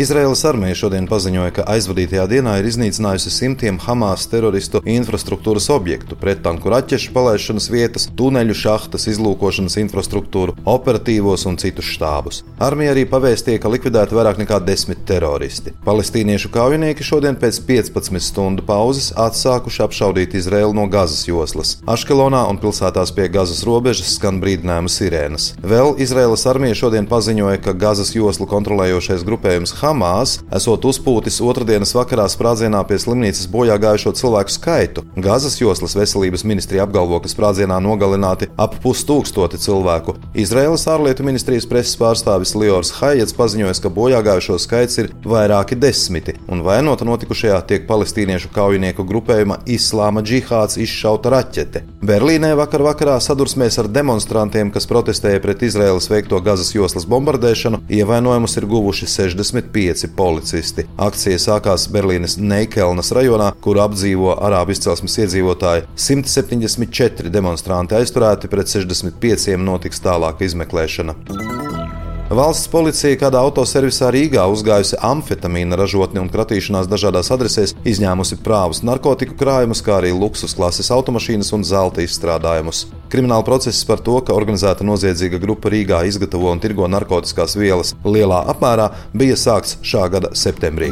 Izraēlas 0.00 0.40
armija 0.48 0.72
šodien 0.72 1.04
paziņoja, 1.04 1.50
ka 1.52 1.64
aizvadītajā 1.68 2.22
dienā 2.30 2.54
ir 2.56 2.66
iznīcinājusi 2.70 3.28
simtiem 3.28 3.76
Hamas 3.84 4.22
teroristu 4.32 4.80
infrastruktūras 4.88 5.66
objektu, 5.74 6.16
prettanku 6.16 6.70
raķešu 6.72 7.10
palaišanas 7.12 7.66
vietas, 7.68 8.06
tuneļu 8.16 8.56
šahtas, 8.56 9.04
izlūkošanas 9.12 9.76
infrastruktūru, 9.82 10.54
operatīvos 10.64 11.44
un 11.50 11.58
citus 11.60 11.90
štābus. 11.92 12.40
Armija 12.56 12.94
arī 12.94 13.02
pavēstīja, 13.10 13.60
ka 13.60 13.72
likvidēta 13.74 14.16
vairāk 14.16 14.40
nekā 14.40 14.62
desmit 14.64 15.02
teroristi. 15.04 15.74
Palestīniešu 15.84 16.48
kaujinieki 16.56 17.04
šodien 17.04 17.36
pēc 17.36 17.60
15 17.68 18.24
stundu 18.24 18.64
pauzes 18.64 19.10
atsākuši 19.12 19.84
apšaudīt 19.90 20.38
Izraēlu 20.40 20.72
no 20.80 20.88
Gazas 20.88 21.28
joslas. 21.28 21.74
Aškelonā 21.84 22.46
un 22.48 22.62
pilsētās 22.64 23.12
pie 23.12 23.28
Gazas 23.28 23.60
robežas 23.68 24.16
skan 24.16 24.40
brīdinājuma 24.40 24.96
sirēnas. 24.96 25.52
Vēl 25.60 25.98
Izraēlas 26.00 26.48
armija 26.48 26.80
šodien 26.80 27.12
paziņoja, 27.12 27.60
ka 27.60 27.76
Gazas 27.76 28.16
joslu 28.16 28.48
kontrolējošais 28.48 29.28
grupējums 29.28 29.76
Hamas 29.82 29.91
esot 30.56 30.86
uzpūtis 30.88 31.40
otrdienas 31.44 31.92
vakarā 31.96 32.24
sprādzienā 32.32 32.80
pie 32.88 32.96
slimnīcas 33.02 33.48
bojā 33.52 33.76
gājušo 33.82 34.14
cilvēku 34.16 34.54
skaitu. 34.54 35.04
Gazas 35.16 35.58
joslas 35.60 35.96
veselības 35.98 36.44
ministrija 36.48 36.86
apgalvo, 36.86 37.18
ka 37.20 37.28
sprādzienā 37.28 37.76
nogalināti 37.84 38.48
ap 38.56 38.78
pustūkstoti 38.84 39.60
cilvēku. 39.60 40.16
Izraēlas 40.38 40.86
ārlietu 40.88 41.26
ministrijas 41.26 41.66
preses 41.68 41.98
pārstāvis 42.00 42.54
Liors 42.56 42.92
Haiets 43.00 43.36
paziņoja, 43.36 43.74
ka 43.82 43.92
bojā 43.92 44.22
gājušo 44.24 44.58
skaits 44.62 45.00
ir 45.02 45.10
vairāki 45.26 45.76
desmiti, 45.78 46.36
un 46.48 46.62
vainota 46.64 47.06
notikušajā 47.08 47.58
tiek 47.68 47.86
palestīniešu 47.88 48.52
kaujinieku 48.54 49.04
grupējuma 49.08 49.60
Islāma 49.66 50.22
džihāds 50.24 50.78
izšauta 50.82 51.32
raķete. 51.34 51.84
Berlīnē 52.02 52.52
vakar 52.58 52.84
vakarā 52.86 53.18
sadursmēs 53.22 53.78
ar 53.82 53.90
demonstrantiem, 53.92 54.70
kas 54.74 54.88
protestēja 54.90 55.42
pret 55.42 55.64
Izraēlas 55.66 56.10
veikto 56.12 56.40
Gazas 56.44 56.72
joslas 56.74 57.06
bombardēšanu, 57.08 57.84
ievainojumus 57.92 58.56
ir 58.60 58.68
guvuši 58.70 59.08
60 59.10 59.71
pieci 59.72 60.10
policisti. 60.16 60.86
Akcija 61.00 61.40
sākās 61.40 61.88
Berlīnes 61.92 62.38
Neikelnas 62.38 63.12
rajonā, 63.16 63.52
kur 63.64 63.80
apdzīvo 63.82 64.36
arābu 64.38 64.76
izcelsmes 64.76 65.18
iedzīvotāji. 65.24 65.86
174 65.96 67.32
demonstranti 67.32 67.98
aizturēti, 67.98 68.52
pret 68.52 68.72
65 68.72 69.58
notiks 69.62 70.02
tālāka 70.04 70.46
izmeklēšana. 70.48 71.16
Valsts 72.32 72.70
policija 72.72 73.18
kādā 73.20 73.42
autoservisā 73.44 74.06
Rīgā 74.14 74.46
uzgājusi 74.48 74.96
amfetamīna 75.04 75.76
ražotni 75.76 76.22
un 76.22 76.30
kratīšanās 76.32 76.88
dažādās 76.88 77.28
adresēs, 77.34 77.74
izņēmusi 77.84 78.38
prāvus 78.40 78.80
narkotiku 78.88 79.36
krājumus, 79.36 79.84
kā 79.84 79.98
arī 79.98 80.14
luksus 80.16 80.56
klases 80.56 80.88
automašīnas 80.96 81.52
un 81.52 81.66
zelta 81.68 82.00
izstrādājumus. 82.00 82.86
Krimināla 83.12 83.44
process 83.44 83.84
par 83.84 84.00
to, 84.00 84.14
ka 84.24 84.32
organizēta 84.32 84.86
noziedzīga 84.88 85.36
grupa 85.42 85.68
Rīgā 85.68 85.98
izgatavo 86.08 86.48
un 86.48 86.60
tirgo 86.64 86.86
narkotikās 86.88 87.58
vielas 87.60 87.92
lielā 88.08 88.38
apmērā, 88.54 88.88
bija 89.12 89.36
sākts 89.36 89.76
šā 89.84 90.06
gada 90.14 90.30
septembrī. 90.32 90.88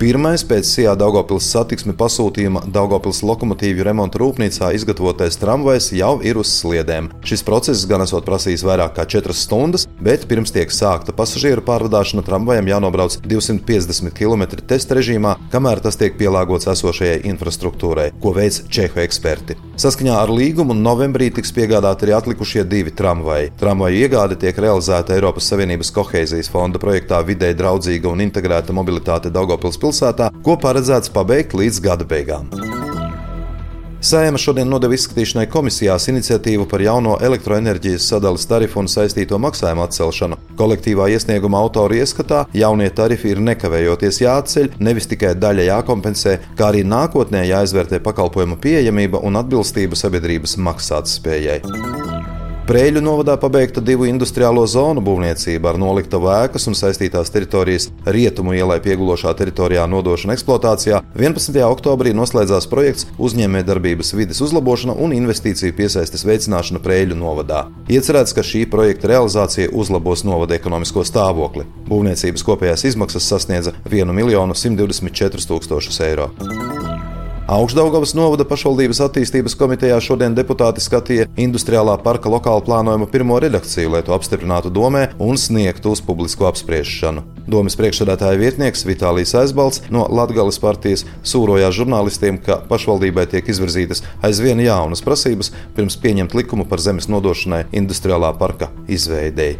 Pirmais 0.00 0.40
pēc 0.46 0.64
Sijā 0.64 0.92
Daugopils 0.96 1.48
satiksmi 1.50 1.92
pasūtījuma 1.98 2.62
Daugopils 2.72 3.24
lokomotīvju 3.26 3.84
remonta 3.84 4.20
rūpnīcā 4.22 4.70
izgatavotais 4.78 5.36
tramvajs 5.42 5.90
jau 5.98 6.12
ir 6.24 6.38
uz 6.40 6.52
sliedēm. 6.54 7.10
Šis 7.26 7.42
process 7.44 7.82
gan 7.90 8.06
esot 8.06 8.24
prasījis 8.24 8.64
vairāk 8.64 8.94
kā 8.96 9.04
4 9.16 9.34
stundas, 9.36 9.88
bet 10.00 10.28
pirms 10.30 10.54
tiek 10.54 10.70
sākta 10.72 11.12
pasažieru 11.12 11.66
pārvadāšana 11.66 12.22
tramvajam 12.24 12.70
jānobrauc 12.70 13.18
250 13.26 14.14
km 14.14 14.46
testa 14.62 14.96
režīmā, 14.96 15.34
kamēr 15.50 15.82
tas 15.82 15.98
tiek 15.98 16.14
pielāgots 16.22 16.70
esošajai 16.70 17.24
infrastruktūrai, 17.34 18.12
ko 18.22 18.32
veic 18.38 18.62
Čehu 18.70 19.02
eksperti. 19.04 19.58
Saskaņā 19.80 20.12
ar 20.20 20.28
līgumu 20.28 20.74
novembrī 20.76 21.30
tiks 21.32 21.54
piegādāti 21.56 22.04
arī 22.04 22.12
atlikušie 22.18 22.66
divi 22.68 22.92
tramvaji. 22.92 23.54
Tramvaju 23.62 24.02
iegāde 24.02 24.36
tiek 24.42 24.58
realizēta 24.60 25.14
Eiropas 25.16 25.48
Savienības 25.48 25.92
kohēzijas 25.96 26.52
fonda 26.52 26.82
projektā 26.82 27.22
Vidē 27.24 27.54
draudzīga 27.56 28.12
un 28.12 28.20
integrēta 28.26 28.76
mobilitāte 28.76 29.32
Daugopils 29.32 29.80
pilsētā 29.80 30.28
ko 30.44 30.58
paredzēts 30.60 31.14
pabeigt 31.16 31.56
līdz 31.56 31.80
gada 31.88 32.08
beigām. 32.12 32.79
Sējuma 34.00 34.38
šodien 34.40 34.70
nodeva 34.72 34.96
izskatīšanai 34.96 35.42
komisijās 35.52 36.06
iniciatīvu 36.08 36.64
par 36.70 36.80
jauno 36.80 37.18
elektroenerģijas 37.20 38.06
sadales 38.08 38.46
tarifu 38.48 38.80
un 38.80 38.86
saistīto 38.88 39.36
maksājumu 39.44 39.84
atcelšanu. 39.84 40.38
Kolektīvā 40.56 41.10
iesnieguma 41.12 41.60
autori 41.60 42.00
ieskatā 42.00 42.46
jaunie 42.56 42.88
tarifi 42.96 43.34
ir 43.34 43.42
nekavējoties 43.44 44.22
jāatceļ, 44.24 44.70
nevis 44.80 45.10
tikai 45.10 45.34
daļa 45.36 45.66
jākompensē, 45.68 46.38
kā 46.56 46.70
arī 46.72 46.80
nākotnē 46.88 47.44
jāizvērtē 47.50 48.00
pakalpojumu 48.06 48.56
pieejamība 48.64 49.20
un 49.20 49.36
atbilstība 49.42 50.00
sabiedrības 50.00 50.56
maksātspējai. 50.64 52.09
Prēļu 52.70 53.00
novadā 53.02 53.34
pabeigta 53.34 53.82
divu 53.82 54.04
industriālo 54.06 54.62
zonu 54.70 55.02
būvniecība 55.02 55.72
ar 55.72 55.78
nolikta 55.82 56.20
vēkas 56.22 56.68
un 56.70 56.76
saistītās 56.78 57.32
teritorijas 57.34 57.88
rietumu 58.06 58.54
ielai 58.54 58.76
piegulošā 58.84 59.32
teritorijā 59.40 59.88
nodošana 59.90 60.36
eksploatācijā. 60.36 61.00
11. 61.18 61.58
oktobrī 61.66 62.14
noslēdzās 62.14 62.70
projekts 62.70 63.08
uzņēmējdarbības 63.18 64.14
vides 64.14 64.38
uzlabošana 64.46 64.94
un 65.02 65.16
investīciju 65.18 65.74
piesaistes 65.82 66.22
veicināšana 66.30 66.78
Prēļu 66.86 67.18
novadā. 67.18 67.64
Iecerēts, 67.90 68.38
ka 68.38 68.46
šī 68.46 68.68
projekta 68.70 69.16
realizācija 69.16 69.74
uzlabos 69.74 70.22
novada 70.22 70.54
ekonomisko 70.54 71.02
stāvokli. 71.02 71.66
Būvniecības 71.90 72.46
kopējās 72.46 72.86
izmaksas 72.92 73.26
sasniedza 73.34 73.74
1 73.90 74.14
124 74.14 75.42
000 75.58 76.06
eiro. 76.06 76.30
Augstdaugavas 77.50 78.12
novada 78.14 78.44
pašvaldības 78.46 79.00
attīstības 79.02 79.56
komitejā 79.58 79.96
šodien 80.06 80.36
deputāti 80.38 80.78
skatīja 80.84 81.24
industriālā 81.34 81.96
parka 81.98 82.30
lokālu 82.30 82.62
plānojumu 82.62 83.08
pirmo 83.10 83.40
redakciju, 83.42 83.90
lai 83.90 84.04
to 84.06 84.14
apstiprinātu 84.14 84.70
domē 84.70 85.08
un 85.18 85.34
sniegtu 85.34 85.90
uz 85.90 85.98
publisko 86.06 86.46
apspriešanu. 86.46 87.24
Domas 87.50 87.74
priekšsēdētāja 87.80 88.38
vietnieks 88.38 88.86
Vitālijas 88.86 89.34
Aizbalts 89.40 89.82
no 89.90 90.04
Latgales 90.06 90.60
partijas 90.62 91.02
sūrojās 91.26 91.74
žurnālistiem, 91.74 92.38
ka 92.38 92.60
pašvaldībai 92.70 93.26
tiek 93.32 93.50
izvirzītas 93.50 94.04
aizvien 94.22 94.62
jaunas 94.62 95.02
prasības 95.02 95.50
pirms 95.74 95.98
pieņemt 95.98 96.38
likumu 96.38 96.68
par 96.70 96.78
zemes 96.78 97.10
nodošanai 97.10 97.64
industriālā 97.74 98.30
parka 98.38 98.70
izveidēji. 98.86 99.58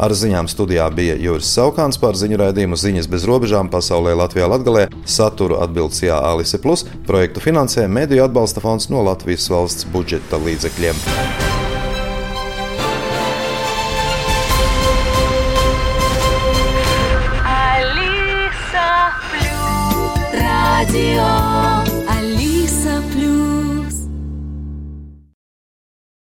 Ar 0.00 0.14
ziņām 0.16 0.46
studijā 0.48 0.86
bija 0.96 1.12
Juris 1.20 1.50
Saukāns 1.52 1.98
par 2.00 2.16
ziņu 2.16 2.38
raidījumu 2.40 2.78
ziņas 2.80 3.08
bez 3.12 3.26
robežām 3.28 3.68
pasaulē 3.68 4.14
Latvijā 4.16 4.46
Latgalē, 4.48 4.86
saturu 5.04 5.58
atbildes 5.60 6.00
Jā 6.00 6.16
Alise 6.24 6.56
Plus, 6.62 6.86
projektu 7.04 7.44
finansē 7.44 7.84
Mediju 7.84 8.24
atbalsta 8.24 8.64
fonds 8.64 8.88
no 8.88 9.04
Latvijas 9.04 9.50
valsts 9.52 9.84
budžeta 9.92 10.40
līdzekļiem. 10.40 10.96
Radio 20.80 21.59